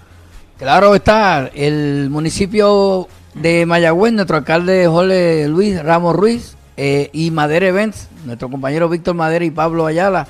Claro 0.59 0.95
está, 0.95 1.51
el 1.55 2.09
municipio 2.11 3.09
de 3.35 3.67
Mayagüez, 3.67 4.13
nuestro 4.15 4.39
alcalde 4.39 4.87
Jorge 4.87 5.47
Luis 5.49 5.83
Ramos 5.83 6.17
Ruiz 6.17 6.57
eh, 6.77 7.11
y 7.13 7.31
Madera 7.31 7.67
Events, 7.67 8.09
nuestro 8.25 8.51
compañero 8.51 8.89
Víctor 8.89 9.15
Madera 9.15 9.45
y 9.45 9.51
Pablo 9.51 9.87
Ayala, 9.87 10.27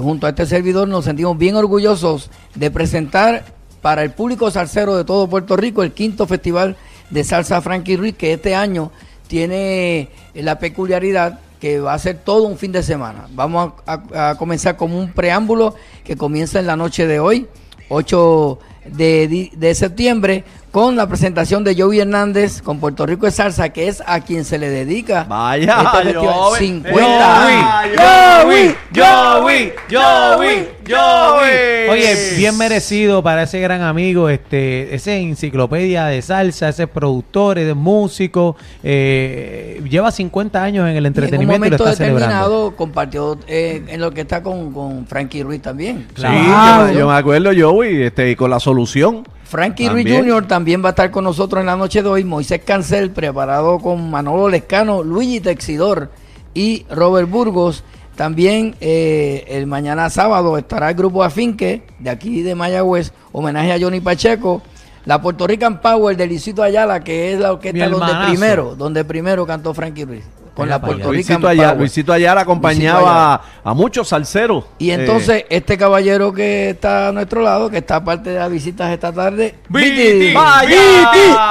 junto 0.00 0.26
a 0.26 0.30
este 0.30 0.46
servidor 0.46 0.88
nos 0.88 1.04
sentimos 1.04 1.36
bien 1.36 1.56
orgullosos 1.56 2.30
de 2.54 2.70
presentar 2.70 3.44
para 3.82 4.02
el 4.02 4.12
público 4.12 4.50
salsero 4.50 4.96
de 4.96 5.04
todo 5.04 5.28
Puerto 5.28 5.56
Rico 5.56 5.82
el 5.82 5.92
quinto 5.92 6.26
festival 6.26 6.76
de 7.10 7.24
salsa 7.24 7.60
Frankie 7.60 7.96
Ruiz, 7.96 8.14
que 8.14 8.34
este 8.34 8.54
año 8.54 8.90
tiene 9.26 10.08
la 10.34 10.58
peculiaridad 10.58 11.40
que 11.60 11.78
va 11.78 11.94
a 11.94 11.98
ser 11.98 12.18
todo 12.18 12.44
un 12.44 12.56
fin 12.56 12.72
de 12.72 12.82
semana. 12.82 13.26
Vamos 13.32 13.72
a, 13.86 14.34
comenzar 14.36 14.76
con 14.76 14.92
un 14.92 15.12
preámbulo 15.12 15.74
que 16.04 16.16
comienza 16.16 16.58
en 16.58 16.66
la 16.66 16.76
noche 16.76 17.06
de 17.06 17.20
hoy, 17.20 17.46
8 17.90 18.58
de, 18.86 19.50
de 19.54 19.74
septiembre, 19.74 20.44
con 20.70 20.94
la 20.94 21.08
presentación 21.08 21.64
de 21.64 21.74
Joey 21.74 21.98
Hernández 22.00 22.62
con 22.62 22.78
Puerto 22.78 23.04
Rico 23.04 23.26
de 23.26 23.32
Salsa, 23.32 23.70
que 23.70 23.88
es 23.88 24.02
a 24.06 24.20
quien 24.20 24.44
se 24.44 24.56
le 24.58 24.70
dedica 24.70 25.24
Vaya, 25.28 25.82
este 25.82 26.02
festival. 26.12 26.32
Joey. 26.32 26.66
50 26.66 27.46
años. 27.46 27.96
Joey, 27.98 28.76
Joey, 28.94 29.72
Joey, 29.90 30.68
Joey. 30.88 31.88
Oye, 31.90 32.36
bien 32.36 32.56
merecido 32.56 33.22
para 33.22 33.42
ese 33.44 33.60
gran 33.60 33.82
amigo, 33.82 34.28
este, 34.28 34.94
ese 34.94 35.16
enciclopedia 35.18 36.06
de 36.06 36.22
salsa, 36.22 36.68
ese 36.68 36.86
productor, 36.86 37.58
ese 37.58 37.74
músico, 37.74 38.56
eh, 38.84 39.82
lleva 39.88 40.12
50 40.12 40.62
años 40.62 40.88
en 40.88 40.96
el 40.96 40.96
Y 40.96 40.98
en 40.98 41.02
un 41.02 41.06
entretenimiento 41.06 41.42
y, 41.42 41.56
lo 41.56 41.58
momento 41.58 41.84
está 41.84 41.96
celebrando. 41.96 42.26
determinado 42.26 42.76
compartió 42.76 43.38
eh, 43.48 43.82
en 43.88 44.00
lo 44.00 44.12
que 44.12 44.20
está 44.20 44.42
con, 44.42 44.72
con 44.72 45.06
Frankie 45.06 45.42
Ruiz 45.42 45.62
también. 45.62 46.06
Sí, 46.14 46.22
Claro. 46.22 46.92
yo, 46.92 46.98
yo 47.00 47.08
me 47.08 47.14
acuerdo, 47.14 47.50
Joey, 47.58 48.02
este, 48.02 48.30
y 48.30 48.36
con 48.36 48.50
la 48.50 48.60
solución. 48.60 49.24
Frankie 49.50 49.88
Ruiz. 49.88 50.06
Jr. 50.08 50.46
también 50.46 50.80
va 50.80 50.88
a 50.88 50.90
estar 50.90 51.10
con 51.10 51.24
nosotros 51.24 51.58
en 51.58 51.66
la 51.66 51.76
noche 51.76 52.04
de 52.04 52.08
hoy. 52.08 52.22
Moisés 52.22 52.62
Cancel, 52.64 53.10
preparado 53.10 53.80
con 53.80 54.08
Manolo 54.08 54.48
Lescano, 54.48 55.02
Luigi 55.02 55.40
Texidor 55.40 56.08
y 56.54 56.86
Robert 56.88 57.28
Burgos. 57.28 57.82
También 58.14 58.76
eh, 58.80 59.44
el 59.48 59.66
mañana 59.66 60.08
sábado 60.08 60.56
estará 60.56 60.90
el 60.90 60.94
grupo 60.94 61.24
Afinque 61.24 61.82
de 61.98 62.10
aquí 62.10 62.42
de 62.42 62.54
Mayagüez, 62.54 63.12
homenaje 63.32 63.72
a 63.72 63.80
Johnny 63.80 64.00
Pacheco. 64.00 64.62
La 65.04 65.20
Puerto 65.20 65.48
Rican 65.48 65.80
Power 65.80 66.16
de 66.16 66.26
Luisito 66.28 66.62
Ayala, 66.62 67.02
que 67.02 67.32
es 67.32 67.40
la 67.40 67.52
orquesta 67.52 67.88
donde 67.88 68.12
primero, 68.28 68.76
donde 68.76 69.04
primero 69.04 69.46
cantó 69.46 69.74
Frankie 69.74 70.04
Ruiz. 70.04 70.24
Con 70.54 70.68
la 70.68 70.80
Puerto 70.80 71.08
allá. 71.08 71.12
Rican 71.12 71.34
Luisito 71.36 71.48
Ayala, 71.48 71.68
Power. 71.68 71.78
Luisito 71.80 72.12
Ayala 72.12 72.40
acompañaba 72.42 73.34
a, 73.34 73.42
a 73.64 73.74
muchos 73.74 74.08
salseros. 74.08 74.64
Y 74.78 74.90
Eh, 74.90 74.94
entonces, 74.94 75.44
este 75.48 75.78
caballero 75.78 76.32
que 76.32 76.70
está 76.70 77.08
a 77.08 77.12
nuestro 77.12 77.40
lado, 77.42 77.70
que 77.70 77.78
está 77.78 78.02
parte 78.04 78.30
de 78.30 78.38
las 78.38 78.50
visitas 78.50 78.90
esta 78.92 79.12
tarde, 79.12 79.54
Viti, 79.68 79.90
Viti. 79.90 80.34
vaya. 80.34 80.70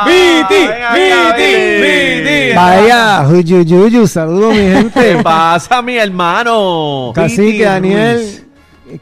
Viti, 0.05 0.67
Viti, 0.93 1.81
Viti. 1.81 2.55
Vaya, 2.55 3.23
Juyuyuyu, 3.25 4.07
saludos 4.07 4.51
mi 4.53 4.57
¿Qué 4.59 4.71
gente. 4.75 5.23
pasa, 5.23 5.81
mi 5.81 5.97
hermano? 5.97 7.11
Cacique, 7.15 7.63
Daniel. 7.63 8.45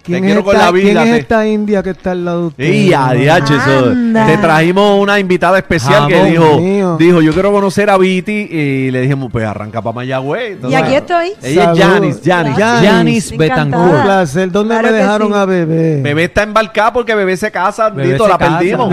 ¿Quién, 0.03 0.21
Te 0.21 0.27
quiero 0.27 0.43
con 0.43 0.53
esta, 0.55 0.65
la 0.65 0.71
vida, 0.71 1.01
quién 1.03 1.13
es 1.15 1.19
esta 1.21 1.47
india 1.47 1.81
que 1.83 1.91
está 1.91 2.11
al 2.11 2.25
lado 2.25 2.41
de 2.41 2.47
usted? 2.47 2.63
Y 2.73 2.93
a. 2.93 3.11
Te 4.27 4.37
trajimos 4.37 4.99
una 5.01 5.19
invitada 5.19 5.57
especial 5.57 6.07
que 6.07 6.23
dijo, 6.25 6.59
mío. 6.59 6.97
dijo, 6.99 7.21
yo 7.21 7.33
quiero 7.33 7.51
conocer 7.51 7.89
a 7.89 7.97
Viti 7.97 8.31
y 8.51 8.91
le 8.91 9.01
dijimos, 9.01 9.29
pues 9.31 9.45
arranca 9.45 9.81
para 9.81 9.93
Mayagüez. 9.95 10.57
Y 10.69 10.75
aquí 10.75 10.93
estoy. 10.95 11.31
Ella 11.41 11.71
es. 11.73 11.79
Janis, 11.79 12.21
Janis. 12.23 12.55
Janis. 12.57 13.31
Un 13.31 13.37
Betancourt. 13.37 14.03
placer. 14.03 14.51
¿Dónde 14.51 14.73
Claro 14.75 14.87
me 14.91 14.97
dejaron 14.97 15.27
sí. 15.29 15.33
a 15.35 15.45
bebé? 15.45 16.01
Bebé 16.01 16.23
está 16.25 16.43
embarcada 16.43 16.93
porque 16.93 17.15
bebé 17.15 17.37
se 17.37 17.51
casa, 17.51 17.89
Bebé 17.89 18.13
Dito, 18.13 18.23
se 18.25 18.29
la 18.29 18.37
casa, 18.37 18.57
perdimos. 18.59 18.89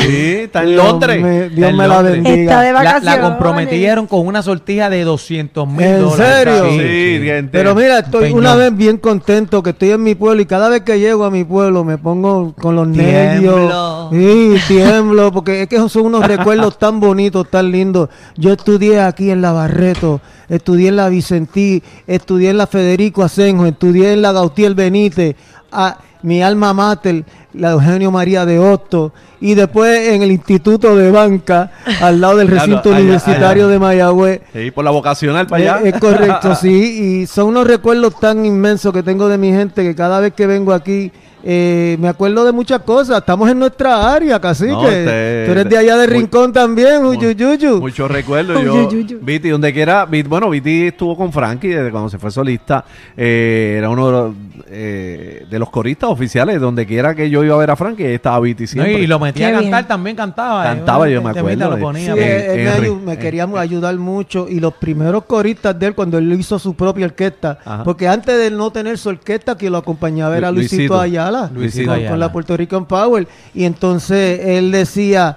Sí, 0.00 0.16
está 0.44 0.62
en 0.62 0.68
Dios 0.70 0.84
Londres. 0.84 1.22
me- 1.22 1.48
Dios 1.50 1.70
En 1.70 1.76
me 1.76 1.88
la 1.88 1.94
Londres. 1.94 2.14
bendiga. 2.22 2.36
Está 2.42 2.60
de 2.62 2.72
La, 2.72 2.82
la 2.82 2.90
vacaciones. 2.92 3.20
comprometieron 3.20 4.06
con 4.06 4.26
una 4.26 4.42
sortija 4.42 4.90
de 4.90 5.04
200 5.04 5.68
mil 5.68 5.80
¿En 5.86 6.00
dólares. 6.02 6.54
serio? 6.54 6.70
Sí. 6.70 7.48
Pero 7.50 7.74
mira, 7.74 8.00
estoy 8.00 8.24
Peñón. 8.24 8.38
una 8.38 8.54
vez 8.54 8.76
bien 8.76 8.98
contento 8.98 9.62
que 9.62 9.70
estoy 9.70 9.90
en 9.90 10.02
mi 10.02 10.09
pueblo 10.14 10.42
y 10.42 10.46
cada 10.46 10.68
vez 10.68 10.82
que 10.82 10.98
llego 10.98 11.24
a 11.24 11.30
mi 11.30 11.44
pueblo 11.44 11.84
me 11.84 11.98
pongo 11.98 12.54
con 12.60 12.76
los 12.76 12.88
nervios. 12.88 14.10
Sí, 14.10 14.56
tiemblo, 14.68 15.32
porque 15.32 15.62
es 15.62 15.68
que 15.68 15.88
son 15.88 16.06
unos 16.06 16.26
recuerdos 16.26 16.78
tan 16.78 17.00
bonitos, 17.00 17.48
tan 17.50 17.70
lindos. 17.70 18.08
Yo 18.36 18.52
estudié 18.52 19.00
aquí 19.00 19.30
en 19.30 19.42
la 19.42 19.52
Barreto, 19.52 20.20
estudié 20.48 20.88
en 20.88 20.96
la 20.96 21.08
Vicentí, 21.08 21.82
estudié 22.06 22.50
en 22.50 22.58
la 22.58 22.66
Federico 22.66 23.22
Asenjo, 23.22 23.66
estudié 23.66 24.12
en 24.12 24.22
la 24.22 24.32
Gautier 24.32 24.74
Benítez, 24.74 25.36
a 25.72 25.98
mi 26.22 26.42
alma 26.42 26.74
mater, 26.74 27.24
la 27.54 27.70
Eugenio 27.72 28.10
María 28.10 28.44
de 28.46 28.58
Hostos, 28.58 29.12
y 29.40 29.54
después 29.54 30.08
en 30.10 30.22
el 30.22 30.30
Instituto 30.30 30.94
de 30.96 31.10
Banca, 31.10 31.70
al 32.00 32.20
lado 32.20 32.36
del 32.36 32.48
Claro, 32.50 32.64
recinto 32.66 32.90
allá, 32.90 32.98
universitario 33.00 33.64
allá. 33.64 33.72
de 33.72 33.78
Mayagüez. 33.78 34.40
Sí, 34.52 34.70
por 34.70 34.84
la 34.84 34.90
vocacional 34.90 35.46
para 35.46 35.62
allá. 35.76 35.84
Eh, 35.84 35.88
Es, 35.88 35.94
es 35.94 36.00
correcto, 36.00 36.54
sí. 36.60 37.22
Y 37.22 37.26
son 37.26 37.48
unos 37.48 37.66
recuerdos 37.66 38.18
tan 38.20 38.44
inmensos 38.44 38.92
que 38.92 39.02
tengo 39.02 39.28
de 39.28 39.38
mi 39.38 39.50
gente 39.50 39.82
que 39.82 39.94
cada 39.94 40.20
vez 40.20 40.32
que 40.34 40.46
vengo 40.46 40.72
aquí 40.72 41.10
eh, 41.42 41.96
me 41.98 42.08
acuerdo 42.08 42.44
de 42.44 42.52
muchas 42.52 42.80
cosas. 42.82 43.16
Estamos 43.20 43.50
en 43.50 43.58
nuestra 43.58 44.12
área, 44.12 44.38
casi 44.38 44.66
No, 44.66 44.82
que 44.82 44.88
este- 44.88 45.44
tú 45.46 45.52
eres 45.52 45.68
de 45.70 45.78
allá 45.78 45.96
de 45.96 46.06
muy- 46.06 46.16
Rincón 46.18 46.52
también, 46.52 47.02
uyuyuyu. 47.02 47.80
Muchos 47.80 48.10
recuerdos. 48.10 48.62
Yo. 48.62 48.88
Viti, 49.22 49.48
donde 49.48 49.72
quiera, 49.72 50.04
Viti- 50.06 50.28
bueno, 50.28 50.50
Viti 50.50 50.88
estuvo 50.88 51.16
con 51.16 51.32
Frankie 51.32 51.68
desde 51.68 51.90
cuando 51.90 52.10
se 52.10 52.18
fue 52.18 52.30
solista. 52.30 52.84
eh, 53.16 53.76
era 53.78 53.88
uno 53.88 54.06
de 54.06 54.12
los, 54.12 54.34
eh, 54.68 55.46
de 55.48 55.58
los 55.58 55.70
coristas 55.70 56.10
oficiales. 56.10 56.60
Donde 56.60 56.84
quiera 56.84 57.14
que 57.14 57.30
yo 57.30 57.39
iba 57.44 57.54
a 57.54 57.58
ver 57.58 57.70
a 57.70 57.76
Frankie, 57.76 58.04
ahí 58.04 58.14
estaba 58.14 58.40
Viti 58.40 58.62
No, 58.64 58.68
siempre. 58.68 58.92
y 59.00 59.06
lo 59.06 59.18
metía 59.18 59.48
Qué 59.50 59.56
a 59.56 59.60
cantar, 59.60 59.80
bien. 59.82 59.88
también 59.88 60.16
cantaba. 60.16 60.64
eh, 60.64 60.76
Cantaba, 60.76 61.08
yo 61.08 61.22
me 61.22 61.30
acuerdo 61.30 61.70
Lo 61.70 61.78
ponía, 61.78 62.12
Sí, 62.14 62.18
pero- 62.20 62.52
él, 62.52 62.58
él 62.60 62.64
me, 62.64 62.74
Henry. 62.76 62.88
ayu- 62.88 63.00
me 63.00 63.18
quería 63.18 63.44
ayudar 63.56 63.96
mucho 63.96 64.46
y 64.48 64.60
los 64.60 64.74
primeros 64.74 65.24
coristas 65.24 65.78
de 65.78 65.86
él 65.86 65.94
cuando 65.94 66.18
él 66.18 66.32
hizo 66.32 66.58
su 66.58 66.74
propia 66.74 67.06
orquesta, 67.06 67.58
Ajá. 67.64 67.84
porque 67.84 68.06
antes 68.08 68.36
de 68.36 68.46
él 68.48 68.56
no 68.56 68.70
tener 68.70 68.98
su 68.98 69.08
orquesta 69.10 69.56
que 69.56 69.68
lo 69.70 69.78
acompañaba 69.78 70.36
era 70.36 70.50
Lu- 70.50 70.56
Luisito, 70.56 70.76
Luisito. 70.76 71.00
Ayala, 71.00 71.50
Luisito 71.54 71.86
con, 71.86 71.94
Ayala. 71.94 72.10
con 72.10 72.20
la 72.20 72.32
Puerto 72.32 72.56
Rican 72.56 72.86
Power 72.86 73.26
y 73.54 73.64
entonces 73.64 74.40
él 74.44 74.70
decía 74.72 75.36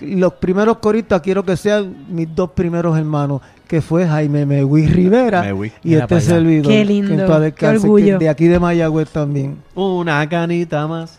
los 0.00 0.34
primeros 0.34 0.78
coristas 0.78 1.20
quiero 1.22 1.44
que 1.44 1.56
sean 1.56 1.94
mis 2.08 2.34
dos 2.34 2.50
primeros 2.50 2.98
hermanos 2.98 3.40
que 3.66 3.80
fue 3.80 4.06
Jaime 4.06 4.44
Mewi 4.44 4.86
Rivera 4.86 5.42
Mewi. 5.42 5.72
y 5.82 5.90
Mira 5.90 6.02
este 6.02 6.20
servidor 6.20 6.66
Qué 6.70 6.78
que 6.78 6.84
lindo, 6.84 7.12
en 7.14 7.26
paz 7.26 7.36
qué 7.38 7.42
descanse, 7.44 7.80
que 7.80 7.84
orgullo. 7.86 8.18
de 8.18 8.28
aquí 8.28 8.46
de 8.48 8.58
Mayagüez 8.58 9.08
también 9.08 9.56
Una 9.74 10.28
canita 10.28 10.86
más. 10.86 11.18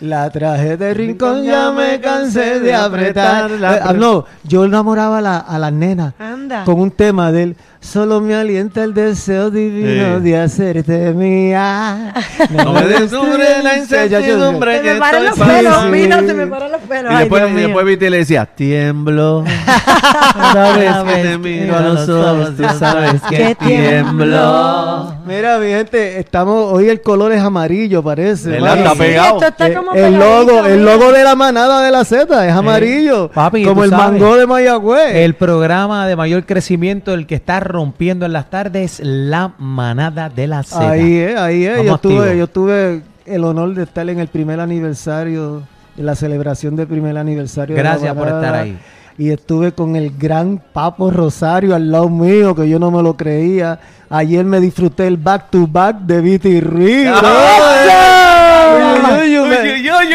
La 0.00 0.28
traje 0.30 0.76
de 0.76 0.94
rincón, 0.94 1.44
ya 1.44 1.70
me 1.70 2.00
cansé 2.00 2.58
de 2.58 2.74
apretar 2.74 3.50
ah, 3.64 3.92
no, 3.92 4.24
yo 4.42 4.64
enamoraba 4.64 5.18
a, 5.18 5.20
la- 5.20 5.38
a 5.38 5.58
las 5.60 5.72
nenas 5.72 6.14
Anda. 6.18 6.64
con 6.64 6.80
un 6.80 6.90
tema 6.90 7.30
de 7.30 7.42
él. 7.44 7.56
Solo 7.82 8.20
me 8.20 8.34
alienta 8.34 8.84
el 8.84 8.94
deseo 8.94 9.50
divino 9.50 10.16
Sí. 10.18 10.22
de 10.22 10.40
hacerte 10.40 11.12
mía. 11.12 12.14
No 12.50 12.72
me 12.72 12.82
descubre 12.86 13.62
la 13.62 13.76
incertidumbre 13.78 14.76
Se 14.76 14.82
que 14.82 14.94
me 14.94 15.00
paran 15.00 15.24
los 15.24 15.32
estoy 15.38 15.48
pelos, 15.56 15.84
mira, 15.90 16.20
se 16.20 16.32
me 16.34 16.46
paran 16.46 16.72
los 16.72 16.80
pelos. 16.82 17.12
Y 17.12 17.14
Ay, 17.14 17.20
después, 17.20 17.42
Dios 17.42 17.50
y 17.50 17.54
mío. 17.54 17.66
después 17.66 17.86
Viti 17.86 18.08
le 18.08 18.16
decía, 18.18 18.46
tiemblo. 18.46 19.44
Cada 20.52 21.04
que 21.04 21.12
te 21.22 21.38
miro 21.38 21.76
a 21.76 21.80
los 21.80 22.08
ojos, 22.08 22.56
tú 22.56 22.64
sabes 22.78 23.20
Que 23.28 23.54
tiemblo. 23.56 25.14
Mira, 25.26 25.58
mi 25.58 25.66
gente, 25.68 26.18
estamos, 26.18 26.72
hoy 26.72 26.88
el 26.88 27.00
color 27.00 27.32
es 27.32 27.42
amarillo, 27.42 28.02
parece. 28.02 28.60
Mano. 28.60 28.74
Está 28.82 28.94
pegado. 28.94 29.34
esto 29.38 29.46
está 29.48 29.68
Eh, 29.68 29.74
como 29.74 29.92
el 29.92 30.18
logo, 30.18 30.66
el 30.66 30.84
logo 30.84 31.12
de 31.12 31.24
la 31.24 31.34
manada 31.34 31.82
de 31.82 31.90
la 31.90 32.04
Z 32.04 32.46
es 32.46 32.52
amarillo, 32.54 33.28
Papi, 33.32 33.64
como 33.64 33.84
el 33.84 33.90
sabes. 33.90 34.12
mango 34.20 34.36
de 34.36 34.46
Mayagüez. 34.46 35.14
El 35.16 35.34
programa 35.34 36.06
de 36.06 36.16
mayor 36.16 36.44
crecimiento, 36.44 37.12
el 37.14 37.26
que 37.26 37.34
está 37.34 37.60
rompiendo 37.72 38.26
en 38.26 38.32
las 38.32 38.50
tardes, 38.50 39.00
la 39.02 39.52
manada 39.58 40.28
de 40.28 40.46
la 40.46 40.62
Z. 40.62 40.90
Ahí 40.90 41.16
es, 41.16 41.36
ahí 41.36 41.64
es. 41.64 41.84
Yo 41.84 41.98
tuve, 41.98 42.36
yo 42.38 42.46
tuve 42.46 43.02
el 43.26 43.44
honor 43.44 43.74
de 43.74 43.82
estar 43.84 44.08
en 44.08 44.18
el 44.20 44.28
primer 44.28 44.60
aniversario, 44.60 45.62
en 45.96 46.06
la 46.06 46.14
celebración 46.14 46.76
del 46.76 46.86
primer 46.86 47.16
aniversario. 47.18 47.74
de 47.76 47.82
la 47.82 47.90
Gracias 47.90 48.14
por 48.14 48.24
manada. 48.26 48.40
estar 48.46 48.60
ahí. 48.60 48.78
Y 49.18 49.30
estuve 49.30 49.72
con 49.72 49.94
el 49.94 50.16
gran 50.16 50.60
Papo 50.72 51.10
Rosario 51.10 51.74
al 51.74 51.90
lado 51.90 52.08
mío, 52.08 52.54
que 52.54 52.68
yo 52.68 52.78
no 52.78 52.90
me 52.90 53.02
lo 53.02 53.14
creía. 53.16 53.78
Ayer 54.08 54.44
me 54.44 54.58
disfruté 54.58 55.06
el 55.06 55.16
back 55.18 55.50
to 55.50 55.66
back 55.66 55.98
de 56.00 56.20
Viti 56.20 56.60
Ruiz. 56.60 57.08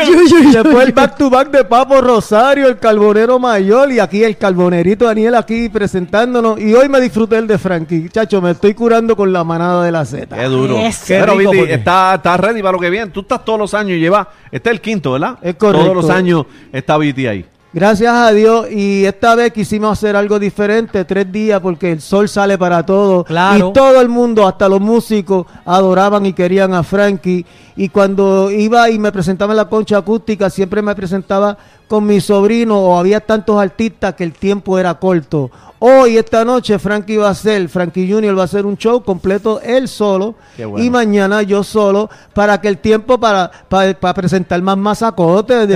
Después 0.06 0.86
el 0.88 0.92
back 0.94 1.18
to 1.18 1.30
back 1.30 1.50
de 1.52 1.64
Papo 1.64 2.00
Rosario, 2.02 2.68
el 2.68 2.78
carbonero 2.78 3.40
mayor 3.40 3.92
y 3.92 4.00
aquí 4.00 4.24
el 4.24 4.38
carbonerito 4.38 5.06
Daniel 5.06 5.36
aquí 5.36 5.70
presentándonos. 5.70 6.60
Y 6.60 6.74
hoy 6.74 6.88
me 6.90 7.02
disfruté 7.02 7.38
el 7.38 7.48
de 7.48 7.58
Frankie. 7.58 8.10
Chacho, 8.10 8.42
me 8.42 8.52
estoy 8.52 8.74
curando 8.74 9.16
con 9.16 9.32
la 9.34 9.44
manada 9.44 9.84
de 9.84 9.92
la 9.92 10.06
Z. 10.06 10.36
Qué 10.36 10.44
duro. 10.46 10.76
Qué 10.76 10.92
Pero 11.08 11.34
rico, 11.38 11.52
Viti, 11.52 11.60
porque- 11.62 11.74
está, 11.76 12.16
está 12.16 12.38
ready 12.38 12.62
para 12.62 12.74
lo 12.74 12.80
que 12.80 12.90
viene. 12.90 13.12
Tú 13.12 13.22
estás 13.22 13.44
todos 13.44 13.60
los 13.60 13.74
años 13.74 13.98
y 13.98 14.00
llevas. 14.00 14.28
Este 14.52 14.70
es 14.70 14.74
el 14.76 14.82
quinto, 14.82 15.14
¿verdad? 15.14 15.38
Es 15.42 15.56
correcto. 15.56 15.84
Todos 15.92 15.96
los 16.04 16.10
años 16.10 16.46
está 16.72 16.98
Viti 16.98 17.28
ahí. 17.28 17.46
Gracias 17.74 18.12
a 18.12 18.32
Dios 18.32 18.72
y 18.72 19.06
esta 19.06 19.36
vez 19.36 19.52
quisimos 19.52 19.92
hacer 19.92 20.16
algo 20.16 20.40
diferente, 20.40 21.04
tres 21.06 21.32
días 21.32 21.60
porque 21.60 21.92
el 21.92 22.02
sol 22.02 22.28
sale 22.28 22.58
para 22.58 22.84
todos 22.86 23.26
Claro. 23.26 23.70
y 23.70 23.74
todo 23.74 24.00
el 24.02 24.08
mundo, 24.10 24.48
hasta 24.48 24.68
los 24.70 24.80
músicos, 24.80 25.46
adoraban 25.66 26.26
y 26.26 26.34
querían 26.34 26.74
a 26.74 26.82
Frankie 26.82 27.46
y 27.78 27.90
cuando 27.90 28.50
iba 28.50 28.90
y 28.90 28.98
me 28.98 29.12
presentaba 29.12 29.54
en 29.54 29.58
la 29.58 29.70
concha 29.70 29.98
acústica 29.98 30.50
siempre 30.50 30.82
me 30.82 30.96
presentaba 30.96 31.56
con 31.88 32.06
mi 32.06 32.20
sobrino 32.20 32.80
o 32.80 32.98
había 32.98 33.20
tantos 33.20 33.62
artistas 33.62 34.16
que 34.16 34.24
el 34.24 34.34
tiempo 34.34 34.80
era 34.80 34.96
corto. 34.96 35.52
Hoy, 35.80 36.18
esta 36.18 36.44
noche, 36.44 36.80
Frankie 36.80 37.18
va 37.18 37.28
a 37.28 37.32
hacer, 37.32 37.70
Frankie 37.70 38.12
Junior 38.12 38.36
va 38.36 38.42
a 38.42 38.46
hacer 38.46 38.66
un 38.66 38.78
show 38.78 39.04
completo 39.04 39.62
él 39.62 39.88
solo 39.88 40.34
Qué 40.56 40.66
bueno. 40.66 40.84
y 40.84 40.90
mañana 40.90 41.44
yo 41.44 41.64
solo 41.64 42.10
para 42.34 42.60
que 42.60 42.68
el 42.68 42.80
tiempo 42.80 43.20
para, 43.20 43.52
para, 43.70 43.94
para 43.94 44.16
presentar 44.16 44.60
más 44.64 44.76
masacotes 44.76 45.68
de, 45.68 45.76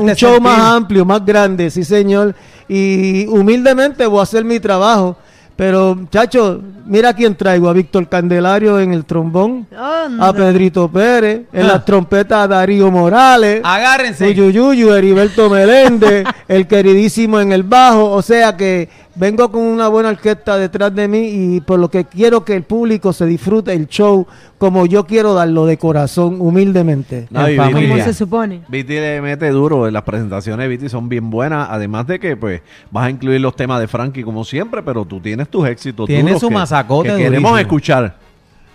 un 0.00 0.14
show 0.14 0.36
sentir. 0.36 0.40
más 0.40 0.58
amplio, 0.58 1.04
más 1.04 1.22
grande, 1.22 1.70
sí 1.70 1.84
señor. 1.84 2.34
Y 2.66 3.26
humildemente 3.26 4.06
voy 4.06 4.20
a 4.20 4.22
hacer 4.22 4.42
mi 4.42 4.58
trabajo. 4.58 5.18
Pero, 5.56 5.94
muchachos, 5.94 6.58
mira 6.84 7.14
quién 7.14 7.34
traigo. 7.34 7.68
A 7.68 7.72
Víctor 7.72 8.06
Candelario 8.08 8.78
en 8.78 8.92
el 8.92 9.06
trombón. 9.06 9.66
Anda. 9.74 10.28
A 10.28 10.32
Pedrito 10.34 10.86
Pérez. 10.90 11.42
En 11.52 11.64
Ah. 11.64 11.68
las 11.68 11.84
trompetas 11.86 12.44
a 12.44 12.46
Darío 12.48 12.90
Morales. 12.90 13.62
Agárrense. 13.64 14.26
Uyuyuyu, 14.28 14.92
Heriberto 14.92 15.48
Meléndez, 15.48 16.26
el 16.46 16.66
queridísimo 16.66 17.40
en 17.40 17.52
el 17.52 17.62
bajo. 17.62 18.10
O 18.10 18.20
sea 18.20 18.54
que 18.54 18.88
vengo 19.16 19.50
con 19.50 19.62
una 19.62 19.88
buena 19.88 20.10
orquesta 20.10 20.56
detrás 20.58 20.94
de 20.94 21.08
mí 21.08 21.28
y 21.56 21.60
por 21.60 21.78
lo 21.78 21.90
que 21.90 22.04
quiero 22.04 22.44
que 22.44 22.54
el 22.54 22.62
público 22.62 23.12
se 23.12 23.26
disfrute 23.26 23.72
el 23.72 23.88
show 23.88 24.26
como 24.58 24.86
yo 24.86 25.06
quiero 25.06 25.34
darlo 25.34 25.66
de 25.66 25.76
corazón, 25.76 26.40
humildemente. 26.40 27.26
No, 27.30 27.46
En 27.46 27.56
familia. 27.56 27.88
Como 27.90 28.04
se 28.04 28.14
supone. 28.14 28.62
Viti 28.68 28.94
le 28.94 29.20
mete 29.20 29.50
duro, 29.50 29.90
las 29.90 30.02
presentaciones 30.02 30.64
de 30.64 30.68
Viti 30.68 30.88
son 30.88 31.08
bien 31.08 31.30
buenas, 31.30 31.68
además 31.70 32.06
de 32.06 32.18
que 32.18 32.36
pues 32.36 32.62
vas 32.90 33.06
a 33.06 33.10
incluir 33.10 33.40
los 33.40 33.56
temas 33.56 33.80
de 33.80 33.88
Frankie 33.88 34.22
como 34.22 34.44
siempre, 34.44 34.82
pero 34.82 35.04
tú 35.04 35.20
tienes 35.20 35.48
tus 35.48 35.66
éxitos 35.66 36.06
Tiene 36.06 36.30
duros 36.30 36.40
su 36.40 36.50
masacote 36.50 37.10
que 37.10 37.16
queremos 37.16 37.50
durísimo. 37.50 37.58
escuchar. 37.58 38.16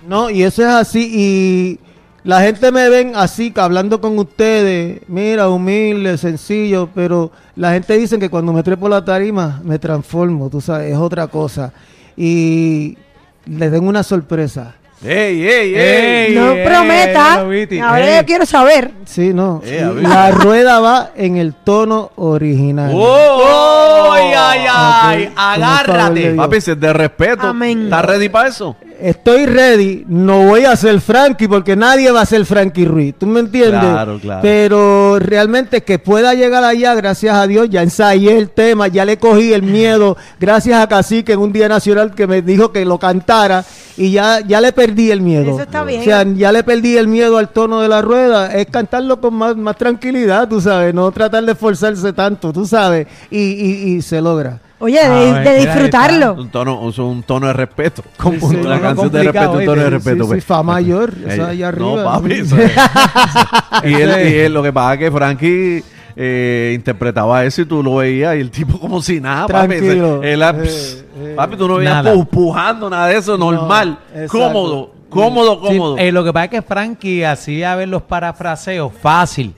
No, 0.07 0.29
y 0.29 0.43
eso 0.43 0.63
es 0.63 0.67
así. 0.69 1.09
Y 1.13 1.90
la 2.23 2.41
gente 2.41 2.71
me 2.71 2.87
ven 2.89 3.13
así, 3.15 3.51
que 3.51 3.61
hablando 3.61 3.99
con 3.99 4.17
ustedes, 4.19 5.01
mira, 5.07 5.49
humilde, 5.49 6.17
sencillo, 6.17 6.89
pero 6.93 7.31
la 7.55 7.73
gente 7.73 7.97
dice 7.97 8.19
que 8.19 8.29
cuando 8.29 8.53
me 8.53 8.61
trepo 8.61 8.87
la 8.87 9.03
tarima 9.03 9.59
me 9.63 9.79
transformo, 9.79 10.49
tú 10.49 10.61
sabes, 10.61 10.91
es 10.91 10.97
otra 10.97 11.27
cosa. 11.27 11.73
Y 12.15 12.97
les 13.45 13.71
den 13.71 13.87
una 13.87 14.03
sorpresa. 14.03 14.75
¡Ey, 15.03 15.47
ey, 15.47 15.75
ey! 15.75 16.35
No 16.35 16.51
ey, 16.51 16.63
prometa. 16.63 17.39
Ahora 17.39 18.07
ey. 18.07 18.17
yo 18.17 18.25
quiero 18.27 18.45
saber. 18.45 18.91
Sí, 19.05 19.33
no. 19.33 19.59
Eh, 19.65 19.91
la 19.99 20.29
rueda 20.29 20.79
va 20.79 21.09
en 21.15 21.37
el 21.37 21.55
tono 21.55 22.11
original. 22.17 22.91
¡Oh! 22.93 24.11
¡Ay, 24.11 24.31
ay, 24.37 24.65
ay! 24.69 25.25
Ok, 25.25 25.33
con 25.33 25.43
el 25.43 25.57
favor 25.57 26.13
de 26.13 26.27
Agárrate. 26.27 26.33
Papi, 26.35 26.61
si 26.61 26.71
es 26.71 26.79
de 26.79 26.93
respeto. 26.93 27.47
Amén. 27.47 27.85
¿Estás 27.85 28.05
ready 28.05 28.29
para 28.29 28.49
eso? 28.49 28.75
Estoy 29.01 29.47
ready, 29.47 30.05
no 30.07 30.45
voy 30.45 30.65
a 30.65 30.75
ser 30.75 31.01
Frankie 31.01 31.47
porque 31.47 31.75
nadie 31.75 32.11
va 32.11 32.21
a 32.21 32.25
ser 32.25 32.45
Frankie 32.45 32.85
Ruiz, 32.85 33.15
¿tú 33.17 33.25
me 33.25 33.39
entiendes? 33.39 33.79
Claro, 33.79 34.19
claro. 34.19 34.41
Pero 34.43 35.17
realmente 35.17 35.81
que 35.81 35.97
pueda 35.97 36.35
llegar 36.35 36.63
allá, 36.63 36.93
gracias 36.93 37.35
a 37.35 37.47
Dios, 37.47 37.67
ya 37.67 37.81
ensayé 37.81 38.37
el 38.37 38.51
tema, 38.51 38.87
ya 38.89 39.03
le 39.03 39.17
cogí 39.17 39.53
el 39.53 39.63
miedo, 39.63 40.17
gracias 40.39 40.79
a 40.79 40.87
Cacique 40.87 41.33
en 41.33 41.39
un 41.39 41.51
día 41.51 41.67
nacional 41.67 42.13
que 42.13 42.27
me 42.27 42.43
dijo 42.43 42.71
que 42.71 42.85
lo 42.85 42.99
cantara 42.99 43.65
y 43.97 44.11
ya, 44.11 44.39
ya 44.41 44.61
le 44.61 44.71
perdí 44.71 45.09
el 45.09 45.21
miedo. 45.21 45.53
Eso 45.53 45.63
está 45.63 45.83
bien. 45.83 46.01
O 46.01 46.03
sea, 46.03 46.23
ya 46.23 46.51
le 46.51 46.63
perdí 46.63 46.95
el 46.95 47.07
miedo 47.07 47.37
al 47.39 47.49
tono 47.49 47.81
de 47.81 47.87
la 47.87 48.03
rueda, 48.03 48.53
es 48.53 48.67
cantarlo 48.67 49.19
con 49.19 49.33
más, 49.33 49.57
más 49.57 49.77
tranquilidad, 49.77 50.47
tú 50.47 50.61
sabes, 50.61 50.93
no 50.93 51.11
tratar 51.11 51.43
de 51.43 51.53
esforzarse 51.53 52.13
tanto, 52.13 52.53
tú 52.53 52.67
sabes, 52.67 53.07
y, 53.31 53.39
y, 53.39 53.95
y 53.95 54.01
se 54.03 54.21
logra. 54.21 54.59
Oye, 54.81 54.99
de, 55.01 55.09
ver, 55.09 55.43
de 55.43 55.59
mira, 55.59 55.73
disfrutarlo. 55.73 56.33
Un 56.33 56.49
tono, 56.49 56.81
un, 56.81 57.23
tono 57.23 57.47
de 57.47 57.53
respeto. 57.53 58.03
Sí, 58.21 58.39
sí. 58.39 58.55
Una 58.57 58.75
No, 58.75 58.81
canción 58.81 59.11
de 59.11 59.23
respeto, 59.23 59.51
un 59.51 59.65
tono 59.65 59.81
de 59.83 59.89
respeto. 59.91 60.23
Sí, 60.23 60.27
pues. 60.29 60.43
sí, 60.43 60.47
fa 60.47 60.63
mayor, 60.63 61.13
eso 61.27 61.43
Eh, 61.43 61.49
allá 61.51 61.67
arriba. 61.69 61.95
No, 61.95 62.03
papi. 62.03 62.31
eso 62.33 62.57
es- 62.57 62.71
y, 63.83 63.93
él, 63.93 64.09
y 64.31 64.35
él, 64.39 64.53
lo 64.53 64.63
que 64.63 64.73
pasa 64.73 64.93
es 64.95 64.99
que 64.99 65.11
Frankie 65.11 65.83
eh, 66.15 66.73
interpretaba 66.75 67.45
eso 67.45 67.61
y 67.61 67.65
tú 67.65 67.81
lo 67.83 67.95
veías 67.97 68.35
y 68.35 68.39
el 68.39 68.51
tipo 68.51 68.79
como 68.79 69.01
si 69.01 69.21
nada, 69.21 69.47
papi. 69.47 69.75
Él, 69.75 70.43
ah, 70.43 70.49
Eh, 70.57 70.61
pss, 70.63 71.05
eh. 71.17 71.33
papi, 71.35 71.55
tú 71.55 71.67
no 71.67 71.75
veías 71.75 72.03
Nada. 72.03 72.25
pujando 72.25 72.89
nada 72.89 73.07
de 73.07 73.17
eso, 73.17 73.37
normal. 73.37 73.97
cómodo, 74.29 74.91
cómodo, 75.09 75.61
Sí, 75.61 75.67
cómodo. 75.77 75.97
eh, 75.97 76.11
lo 76.11 76.23
que 76.23 76.33
pasa 76.33 76.45
es 76.45 76.51
que 76.51 76.61
Frankie 76.63 77.23
hacía 77.23 77.75
ver 77.75 77.87
los 77.87 78.01
parafraseos 78.01 78.91
fácil. 79.01 79.53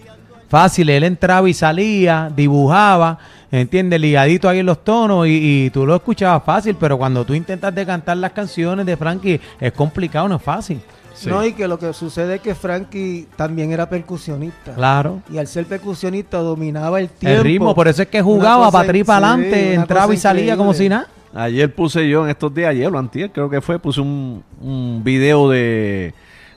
Fácil, 0.49 0.89
él 0.89 1.03
entraba 1.03 1.49
y 1.49 1.53
salía, 1.55 2.29
dibujaba, 2.35 3.17
¿entiendes? 3.61 4.01
Ligadito 4.01 4.49
ahí 4.49 4.59
en 4.59 4.65
los 4.65 4.83
tonos 4.83 5.27
y, 5.27 5.65
y 5.65 5.69
tú 5.69 5.85
lo 5.85 5.95
escuchabas 5.95 6.43
fácil, 6.43 6.75
pero 6.79 6.97
cuando 6.97 7.23
tú 7.23 7.33
intentas 7.33 7.73
de 7.73 7.85
cantar 7.85 8.17
las 8.17 8.31
canciones 8.31 8.85
de 8.85 8.97
Frankie 8.97 9.39
es 9.59 9.71
complicado, 9.73 10.27
no 10.27 10.37
es 10.37 10.41
fácil. 10.41 10.81
Sí. 11.13 11.29
No, 11.29 11.45
y 11.45 11.53
que 11.53 11.67
lo 11.67 11.77
que 11.77 11.93
sucede 11.93 12.35
es 12.35 12.41
que 12.41 12.55
Frankie 12.55 13.27
también 13.35 13.71
era 13.71 13.87
percusionista. 13.87 14.73
Claro. 14.73 15.21
Y 15.31 15.37
al 15.37 15.45
ser 15.45 15.65
percusionista 15.65 16.39
dominaba 16.39 16.99
el 16.99 17.07
tiempo. 17.07 17.37
El 17.37 17.43
ritmo, 17.43 17.75
por 17.75 17.87
eso 17.87 18.01
es 18.01 18.07
que 18.07 18.21
jugaba 18.21 18.71
para 18.71 18.83
atrás 18.83 19.01
y 19.01 19.03
para 19.03 19.27
adelante, 19.27 19.73
entraba 19.75 20.11
y 20.13 20.17
salía 20.17 20.57
como 20.57 20.73
si 20.73 20.89
nada. 20.89 21.07
Ayer 21.35 21.73
puse 21.73 22.07
yo 22.09 22.23
en 22.23 22.31
estos 22.31 22.53
días, 22.53 22.71
ayer 22.71 22.91
o 22.91 22.97
antier, 22.97 23.31
creo 23.31 23.49
que 23.49 23.61
fue, 23.61 23.79
puse 23.79 24.01
un, 24.01 24.43
un 24.61 25.01
video 25.03 25.49
de, 25.49 26.13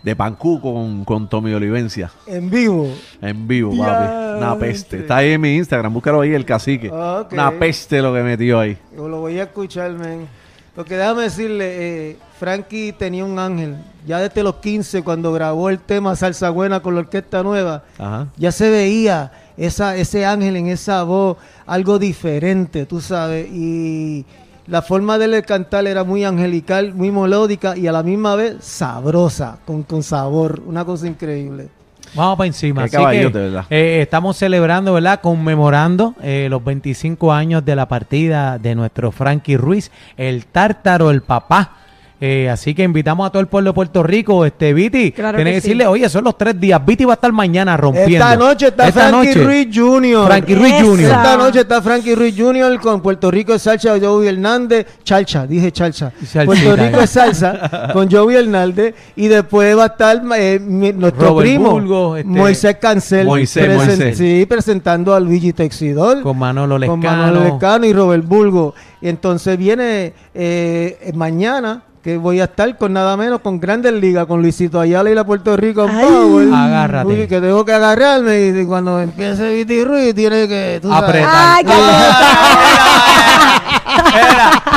de 0.07 0.15
Pancú 0.15 0.61
con, 0.61 1.05
con 1.05 1.29
Tommy 1.29 1.53
Olivencia. 1.53 2.13
En 2.29 2.49
vivo. 2.49 2.89
En 3.21 3.49
vivo, 3.49 3.77
papi. 3.77 4.39
Una 4.39 4.57
peste. 4.57 4.99
Está 5.01 5.17
ahí 5.17 5.33
en 5.33 5.41
mi 5.41 5.57
Instagram, 5.57 5.93
búscalo 5.93 6.21
ahí, 6.21 6.33
el 6.33 6.45
cacique. 6.45 6.89
Ok. 6.93 7.33
Una 7.33 7.51
peste 7.51 8.01
lo 8.01 8.15
que 8.15 8.23
metió 8.23 8.61
ahí. 8.61 8.79
Yo 8.97 9.09
lo 9.09 9.19
voy 9.19 9.41
a 9.41 9.43
escuchar, 9.43 9.91
men. 9.95 10.29
Porque 10.77 10.97
déjame 10.97 11.23
decirle, 11.23 12.11
eh, 12.11 12.17
Frankie 12.39 12.93
tenía 12.93 13.25
un 13.25 13.37
ángel. 13.37 13.79
Ya 14.07 14.21
desde 14.21 14.45
los 14.45 14.55
15, 14.57 15.03
cuando 15.03 15.33
grabó 15.33 15.71
el 15.71 15.81
tema 15.81 16.15
Salsa 16.15 16.51
Buena 16.51 16.79
con 16.79 16.95
la 16.95 17.01
orquesta 17.01 17.43
nueva, 17.43 17.83
Ajá. 17.99 18.29
ya 18.37 18.53
se 18.53 18.71
veía 18.71 19.33
esa, 19.57 19.97
ese 19.97 20.25
ángel 20.25 20.55
en 20.55 20.69
esa 20.69 21.03
voz, 21.03 21.37
algo 21.67 21.99
diferente, 21.99 22.87
tú 22.87 23.01
sabes. 23.01 23.49
Y 23.51 24.25
la 24.67 24.83
forma 24.83 25.19
de 25.19 25.27
él 25.27 25.45
cantar 25.45 25.87
era 25.87 26.05
muy 26.05 26.25
angelical, 26.25 26.95
muy 26.95 27.11
melódica 27.11 27.77
y 27.77 27.87
a 27.87 27.93
la 27.93 28.03
misma 28.03 28.35
vez 28.37 28.57
sabrosa, 28.61 29.59
con, 29.65 29.83
con 29.83 30.03
sabor. 30.03 30.63
Una 30.67 30.85
cosa 30.85 31.07
increíble. 31.07 31.69
Vamos 32.15 32.37
para 32.39 32.47
encima. 32.47 32.83
Qué 32.83 32.87
Así 32.87 32.97
caballote, 32.97 33.33
que, 33.33 33.39
¿verdad? 33.39 33.65
eh, 33.71 33.99
estamos 34.03 34.37
celebrando, 34.37 34.93
¿verdad? 34.95 35.21
Conmemorando 35.21 36.15
eh, 36.23 36.47
los 36.51 36.65
25 36.65 37.33
años 37.33 37.65
de 37.65 37.77
la 37.77 37.89
partida 37.89 38.59
de 38.59 38.75
nuestro 38.75 39.13
Frankie 39.13 39.57
Ruiz, 39.57 39.91
el 40.17 40.47
tártaro, 40.47 41.11
el 41.11 41.23
papá. 41.23 41.73
Eh, 42.19 42.49
así 42.49 42.75
que 42.75 42.83
invitamos 42.83 43.27
a 43.27 43.31
todo 43.31 43.41
el 43.41 43.47
pueblo 43.47 43.71
de 43.71 43.75
Puerto 43.75 44.03
Rico, 44.03 44.47
este 44.47 44.73
Viti, 44.73 45.13
Claro 45.13 45.37
tiene 45.37 45.51
que 45.51 45.57
que 45.57 45.61
sí. 45.61 45.67
decirle, 45.69 45.87
oye, 45.87 46.09
son 46.09 46.25
los 46.25 46.39
tres 46.39 46.59
días, 46.59 46.81
Viti 46.87 47.05
va 47.05 47.13
a 47.13 47.17
estar 47.17 47.31
mañana 47.31 47.77
rompiendo. 47.77 48.15
Esta 48.15 48.37
noche 48.37 48.69
está 48.69 48.89
Esta 48.89 49.09
Frankie 49.11 49.29
noche, 49.35 49.45
Ruiz 49.45 49.69
Jr. 49.75 50.27
Frankie 50.27 50.55
Ruiz 50.55 50.73
Esa. 50.73 50.85
Jr. 50.87 51.01
Esta 51.05 51.37
noche 51.37 51.61
está 51.61 51.83
Frankie 51.83 52.15
Ruiz 52.15 52.35
Jr. 52.35 52.81
con 52.81 53.03
Puerto 53.03 53.31
Rico 53.31 53.53
es 53.53 53.61
salsa 53.61 53.99
Joey 54.01 54.29
Hernández, 54.29 54.87
Chalcha, 55.05 55.47
dije 55.47 55.71
Chalcha. 55.73 56.11
Puerto 56.47 56.75
Rico 56.77 57.01
es 57.03 57.11
salsa 57.11 57.91
con 57.93 58.11
Joey 58.11 58.37
Hernández 58.37 58.95
y 59.15 59.27
después 59.29 59.77
va 59.77 59.85
a 59.85 59.87
estar 59.89 60.23
eh, 60.39 60.59
mi- 60.59 60.95
nuestro 60.95 61.29
Robert 61.29 61.47
primo 61.51 61.73
Bulgo, 61.73 62.17
este- 62.17 62.31
Moisés 62.31 62.77
Cancel, 62.81 63.27
Moisés, 63.27 63.77
Moisés. 63.77 64.17
sí, 64.17 64.47
presentando 64.49 65.15
a 65.15 65.21
Luigi 65.21 65.53
Texidor 65.53 66.23
Con 66.23 66.39
Manolo 66.39 66.77
con 66.87 66.99
Lescano. 67.01 67.23
Manuel 67.25 67.45
Lescano 67.51 67.85
y 67.85 67.93
Robert 67.93 68.25
Bulgo. 68.25 68.75
Y 69.03 69.09
entonces 69.11 69.59
viene 69.59 70.15
eh, 70.35 71.13
mañana 71.15 71.83
que 72.07 72.17
voy 72.17 72.39
a 72.39 72.45
estar 72.45 72.77
con 72.77 72.93
nada 72.93 73.17
menos 73.17 73.41
con 73.41 73.59
Grandes 73.59 73.93
Ligas, 73.93 74.27
con 74.27 74.41
Luisito 74.41 74.79
Ayala 74.79 75.11
y 75.11 75.15
la 75.17 75.25
Puerto 75.25 75.57
Rico 75.57 75.89
Ay. 75.91 76.07
Power. 76.07 76.55
Agárrate. 76.55 77.09
Uy, 77.09 77.27
que 77.27 77.41
tengo 77.41 77.65
que 77.65 77.73
agarrarme 77.73 78.47
y 78.47 78.65
cuando 78.65 79.01
empiece 79.01 79.53
Viti 79.53 79.83
Ruiz 79.83 80.15
tiene 80.15 80.47
que 80.47 80.79
tú 80.81 80.89
sabes. 80.89 81.09
Apretar. 81.09 81.57
Ay, 81.57 81.65
qué 81.65 81.73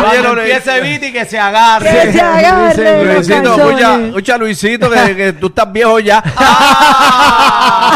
cuando 0.01 0.36
no, 0.36 0.41
empiece 0.41 0.81
Viti 0.81 1.13
que 1.13 1.25
se 1.25 1.38
agarre. 1.38 1.88
Que 1.88 2.13
se 2.13 2.19
agarre 2.19 3.05
los 3.05 3.13
Luisito, 3.13 3.36
calzones. 3.36 3.67
escucha, 3.67 4.05
escucha, 4.07 4.38
Luisito, 4.39 4.89
que, 4.89 5.15
que 5.15 5.33
tú 5.33 5.48
estás 5.48 5.71
viejo 5.71 6.00
ya. 6.00 6.24
¡Ah! 6.36 7.88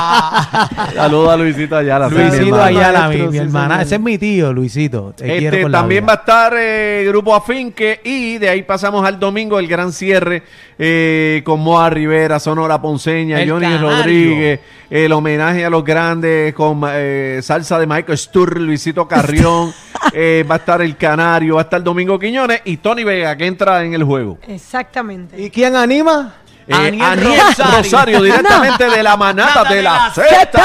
Saludos 0.95 1.31
a 1.31 1.37
Luisito 1.37 1.77
Ayala. 1.77 2.09
Luisito. 2.09 2.63
Ayala, 2.63 3.09
mi, 3.09 3.29
mi 3.29 3.39
hermana. 3.39 3.83
Ese 3.83 3.97
es 3.97 4.01
mi 4.01 4.19
tío, 4.19 4.53
Luisito. 4.53 5.15
Este, 5.19 5.69
también 5.71 6.07
va 6.07 6.13
a 6.13 6.17
estar 6.17 6.55
eh, 6.57 7.05
Grupo 7.09 7.35
Afinque 7.35 8.01
y 8.05 8.39
de 8.39 8.49
ahí 8.49 8.63
pasamos 8.63 9.07
al 9.07 9.19
domingo, 9.19 9.59
el 9.59 9.67
gran 9.69 9.93
cierre 9.93 10.43
eh, 10.79 11.43
con 11.45 11.61
Moa 11.61 11.89
Rivera, 11.91 12.39
Sonora 12.39 12.81
Ponceña, 12.81 13.41
El 13.41 13.51
Johnny 13.51 13.67
Canario. 13.67 13.91
Rodríguez, 13.91 14.61
el 14.91 15.13
homenaje 15.13 15.65
a 15.65 15.71
los 15.71 15.85
grandes 15.85 16.55
con 16.55 16.83
eh, 16.89 17.41
salsa 17.43 17.79
de 17.79 17.87
Michael 17.87 18.19
Sturr, 18.19 18.61
Luisito 18.61 19.09
Carrión, 19.09 19.73
eh, 20.13 20.45
va 20.49 20.57
a 20.57 20.59
estar 20.59 20.83
el 20.83 20.97
Canario, 20.97 21.55
va 21.55 21.63
a 21.63 21.65
estar 21.65 21.83
Domingo 21.83 22.19
Quiñones 22.19 22.61
y 22.65 22.77
Tony 22.79 23.05
Vega 23.05 23.37
que 23.37 23.47
entra 23.47 23.85
en 23.85 23.95
el 23.95 24.05
juego. 24.05 24.39
Exactamente. 24.47 25.41
¿Y 25.41 25.51
quién 25.51 25.77
anima? 25.77 26.35
Eh, 26.69 26.75
Aniel 26.75 27.03
Aniel 27.03 27.41
Rosario. 27.49 27.77
Rosario, 27.79 28.23
directamente 28.23 28.91
de 28.91 29.03
la 29.03 29.17
manata 29.17 29.65
de 29.65 29.83
la 29.83 30.11
Z. 30.13 30.27
¡Zeta! 30.29 30.63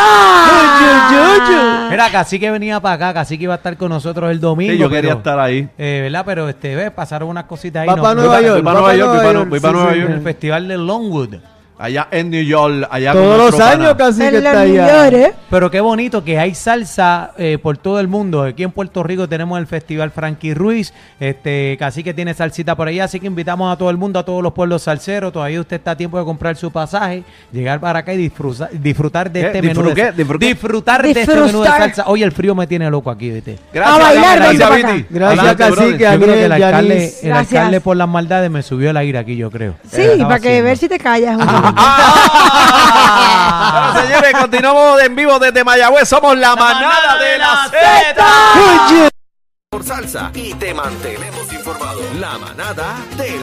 Mira, 1.90 2.10
casi 2.12 2.40
que 2.40 2.50
venía 2.50 2.80
para 2.80 2.96
acá, 2.96 3.14
casi 3.14 3.38
que 3.38 3.44
iba 3.44 3.54
a 3.54 3.58
estar 3.58 3.78
con 3.78 3.90
nosotros 3.90 4.32
el 4.32 4.40
domingo. 4.40 4.72
Sí, 4.74 4.80
yo 4.80 4.90
quería 4.90 5.10
pero, 5.12 5.18
estar 5.20 5.40
ahí. 5.40 5.68
eh, 5.78 6.00
¿Verdad? 6.04 6.24
Pero 6.26 6.50
este, 6.50 6.76
ve, 6.76 6.92
pasaron 6.92 7.30
unas 7.30 7.46
cositas 7.46 7.84
ahí. 7.84 7.88
Va 7.88 7.96
no- 7.96 8.02
para 8.02 8.16
no- 8.16 8.22
Nueva 8.22 8.36
voy 8.38 8.46
York. 8.46 8.56
voy 8.56 8.64
pa' 8.64 8.74
va 8.74 8.80
Nueva 8.80 8.96
York, 8.96 9.10
voy 9.50 9.60
voy 9.60 10.00
el 10.16 10.22
festival 10.22 10.68
de 10.68 10.78
Longwood. 10.78 11.36
Allá 11.82 12.08
en 12.12 12.30
New 12.30 12.44
York, 12.44 12.88
allá 12.92 13.14
con 13.14 13.24
Todos 13.24 13.52
los 13.52 13.60
años 13.60 13.96
pana. 13.96 13.98
casi 13.98 14.20
que 14.20 14.38
está 14.38 14.66
los 14.66 14.80
allá. 14.80 15.34
Pero 15.50 15.72
qué 15.72 15.82
bonito 15.82 16.24
que 16.24 16.38
hay 16.38 16.54
salsa 16.54 17.32
eh, 17.40 17.58
por 17.62 17.76
todo 17.78 18.00
el 18.00 18.08
mundo. 18.08 18.44
Aquí 18.44 18.62
en 18.62 18.72
Puerto 18.72 19.02
Rico 19.02 19.28
tenemos 19.28 19.58
el 19.58 19.66
Festival 19.66 20.12
Frankie 20.12 20.54
Ruiz. 20.54 20.94
Este, 21.20 21.76
casi 21.80 22.04
que 22.04 22.14
tiene 22.14 22.36
salsita 22.36 22.76
por 22.76 22.88
allá. 22.88 23.06
Así 23.06 23.20
que 23.20 23.26
invitamos 23.26 23.74
a 23.74 23.78
todo 23.78 23.90
el 23.90 23.98
mundo, 23.98 24.20
a 24.20 24.24
todos 24.24 24.44
los 24.44 24.54
pueblos 24.54 24.84
salseros. 24.84 25.34
Todavía 25.34 25.60
usted 25.60 25.78
está 25.78 25.92
a 25.92 25.96
tiempo 25.96 26.20
de 26.20 26.24
comprar 26.24 26.56
su 26.56 26.70
pasaje, 26.72 27.24
llegar 27.52 27.80
para 27.80 28.00
acá 28.00 28.14
y 28.14 28.18
disfrutar, 28.18 28.70
disfrutar 28.72 29.32
de 29.32 29.42
¿Qué? 29.42 29.48
este 29.48 29.62
menú. 29.64 29.82
¿Disfrut 29.82 30.40
de, 30.40 30.48
disfrutar 30.48 31.02
de 31.02 31.12
este 31.12 31.36
menú 31.36 31.62
de 31.62 31.68
salsa. 31.68 32.04
Oye, 32.06 32.24
el 32.24 32.32
frío 32.32 32.54
me 32.54 32.68
tiene 32.68 32.92
loco 32.92 33.10
aquí, 33.10 33.32
¿viste? 33.32 33.58
Gracias, 33.74 33.96
A 33.96 34.04
bailar, 34.04 34.38
gracias, 34.38 34.76
Viti. 34.76 35.06
Gracias, 35.10 35.56
cacique. 35.56 36.04
Yo 36.04 36.20
creo 36.20 36.36
que 36.36 36.46
el 36.46 36.52
alcalde, 36.52 37.14
el 37.24 37.32
alcalde 37.32 37.82
por 37.82 37.98
las 37.98 38.08
maldades 38.08 38.52
me 38.52 38.62
subió 38.62 38.92
el 38.92 38.98
aire 38.98 39.18
aquí, 39.18 39.36
yo 39.36 39.50
creo. 39.50 39.74
Sí, 39.90 40.04
para 40.20 40.40
que 40.40 40.62
ver 40.62 40.78
si 40.78 40.88
te 40.88 41.00
callas. 41.00 41.40
Bueno, 43.72 44.02
señores, 44.02 44.34
continuamos 44.40 45.02
en 45.02 45.16
vivo 45.16 45.40
desde 45.40 45.64
Mayagüez. 45.64 46.08
Somos 46.08 46.38
la, 46.38 46.56
manada 46.56 47.18
de 47.18 47.38
la 47.38 47.70
Z. 47.70 49.10
Por 49.70 49.84
salsa 49.84 50.32
y 50.34 50.54
te 50.56 50.74
mantenemos 50.74 51.52
informado. 51.54 52.02
La 52.20 52.38
manada 52.38 52.96
de 53.16 53.40